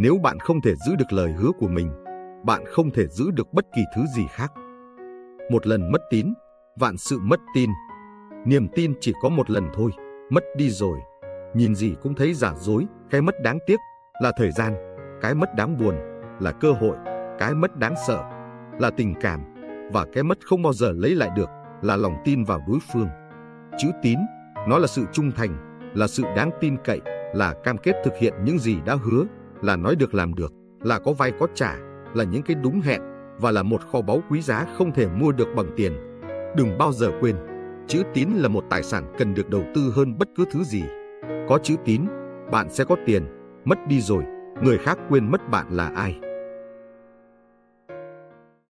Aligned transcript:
Nếu 0.00 0.18
bạn 0.18 0.38
không 0.38 0.60
thể 0.60 0.74
giữ 0.74 0.94
được 0.96 1.12
lời 1.12 1.32
hứa 1.32 1.50
của 1.58 1.68
mình, 1.68 1.90
bạn 2.44 2.64
không 2.66 2.90
thể 2.90 3.06
giữ 3.06 3.30
được 3.30 3.52
bất 3.52 3.64
kỳ 3.76 3.82
thứ 3.96 4.02
gì 4.16 4.26
khác. 4.30 4.52
Một 5.50 5.66
lần 5.66 5.92
mất 5.92 5.98
tín, 6.10 6.34
vạn 6.76 6.96
sự 6.96 7.18
mất 7.22 7.40
tin. 7.54 7.70
Niềm 8.46 8.68
tin 8.74 8.94
chỉ 9.00 9.12
có 9.22 9.28
một 9.28 9.50
lần 9.50 9.64
thôi, 9.74 9.90
mất 10.30 10.44
đi 10.56 10.70
rồi. 10.70 10.98
Nhìn 11.54 11.74
gì 11.74 11.94
cũng 12.02 12.14
thấy 12.14 12.34
giả 12.34 12.54
dối, 12.56 12.86
cái 13.10 13.22
mất 13.22 13.34
đáng 13.42 13.58
tiếc 13.66 13.76
là 14.22 14.32
thời 14.36 14.52
gian, 14.52 14.74
cái 15.20 15.34
mất 15.34 15.54
đáng 15.54 15.78
buồn 15.78 15.94
là 16.40 16.52
cơ 16.52 16.72
hội, 16.72 16.96
cái 17.38 17.54
mất 17.54 17.76
đáng 17.76 17.94
sợ 18.06 18.24
là 18.78 18.90
tình 18.90 19.14
cảm 19.20 19.40
và 19.92 20.06
cái 20.12 20.22
mất 20.22 20.38
không 20.46 20.62
bao 20.62 20.72
giờ 20.72 20.92
lấy 20.92 21.14
lại 21.14 21.30
được 21.36 21.48
là 21.82 21.96
lòng 21.96 22.14
tin 22.24 22.44
vào 22.44 22.60
đối 22.68 22.78
phương. 22.92 23.08
Chữ 23.78 23.88
tín, 24.02 24.18
nó 24.68 24.78
là 24.78 24.86
sự 24.86 25.04
trung 25.12 25.32
thành, 25.36 25.80
là 25.94 26.06
sự 26.06 26.22
đáng 26.36 26.50
tin 26.60 26.76
cậy, 26.84 27.00
là 27.34 27.54
cam 27.64 27.78
kết 27.78 27.94
thực 28.04 28.12
hiện 28.20 28.34
những 28.44 28.58
gì 28.58 28.76
đã 28.86 28.94
hứa, 28.94 29.24
là 29.62 29.76
nói 29.76 29.96
được 29.96 30.14
làm 30.14 30.34
được, 30.34 30.52
là 30.82 30.98
có 30.98 31.12
vay 31.12 31.32
có 31.40 31.46
trả, 31.54 31.74
là 32.14 32.24
những 32.24 32.42
cái 32.42 32.56
đúng 32.62 32.80
hẹn 32.80 33.00
và 33.40 33.50
là 33.50 33.62
một 33.62 33.80
kho 33.92 34.00
báu 34.00 34.22
quý 34.30 34.40
giá 34.40 34.66
không 34.78 34.92
thể 34.92 35.06
mua 35.08 35.32
được 35.32 35.48
bằng 35.56 35.70
tiền. 35.76 35.92
Đừng 36.56 36.78
bao 36.78 36.92
giờ 36.92 37.10
quên, 37.20 37.36
chữ 37.86 38.02
tín 38.14 38.28
là 38.34 38.48
một 38.48 38.64
tài 38.70 38.82
sản 38.82 39.04
cần 39.18 39.34
được 39.34 39.48
đầu 39.48 39.62
tư 39.74 39.92
hơn 39.94 40.18
bất 40.18 40.28
cứ 40.36 40.44
thứ 40.50 40.64
gì. 40.64 40.82
Có 41.48 41.58
chữ 41.62 41.74
tín, 41.84 42.02
bạn 42.50 42.70
sẽ 42.70 42.84
có 42.84 42.96
tiền, 43.06 43.22
mất 43.64 43.78
đi 43.88 44.00
rồi, 44.00 44.24
người 44.62 44.78
khác 44.78 44.98
quên 45.08 45.30
mất 45.30 45.48
bạn 45.50 45.66
là 45.70 45.88
ai. 45.88 46.20